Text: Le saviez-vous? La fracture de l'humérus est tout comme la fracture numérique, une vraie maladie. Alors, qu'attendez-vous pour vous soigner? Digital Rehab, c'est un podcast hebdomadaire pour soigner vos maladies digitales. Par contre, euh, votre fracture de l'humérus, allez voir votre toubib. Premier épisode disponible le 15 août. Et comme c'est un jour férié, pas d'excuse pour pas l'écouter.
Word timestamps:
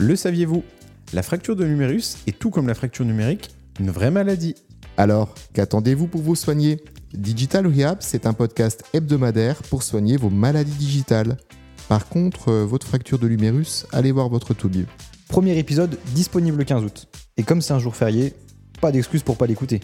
Le 0.00 0.14
saviez-vous? 0.14 0.62
La 1.12 1.24
fracture 1.24 1.56
de 1.56 1.64
l'humérus 1.64 2.18
est 2.28 2.38
tout 2.38 2.50
comme 2.50 2.68
la 2.68 2.74
fracture 2.74 3.04
numérique, 3.04 3.50
une 3.80 3.90
vraie 3.90 4.12
maladie. 4.12 4.54
Alors, 4.96 5.34
qu'attendez-vous 5.54 6.06
pour 6.06 6.22
vous 6.22 6.36
soigner? 6.36 6.80
Digital 7.14 7.66
Rehab, 7.66 7.98
c'est 7.98 8.24
un 8.24 8.32
podcast 8.32 8.84
hebdomadaire 8.92 9.60
pour 9.64 9.82
soigner 9.82 10.16
vos 10.16 10.30
maladies 10.30 10.78
digitales. 10.78 11.36
Par 11.88 12.08
contre, 12.08 12.50
euh, 12.50 12.64
votre 12.64 12.86
fracture 12.86 13.18
de 13.18 13.26
l'humérus, 13.26 13.86
allez 13.90 14.12
voir 14.12 14.28
votre 14.28 14.54
toubib. 14.54 14.86
Premier 15.26 15.58
épisode 15.58 15.98
disponible 16.14 16.58
le 16.58 16.64
15 16.64 16.84
août. 16.84 17.08
Et 17.36 17.42
comme 17.42 17.60
c'est 17.60 17.72
un 17.72 17.80
jour 17.80 17.96
férié, 17.96 18.34
pas 18.80 18.92
d'excuse 18.92 19.24
pour 19.24 19.36
pas 19.36 19.48
l'écouter. 19.48 19.80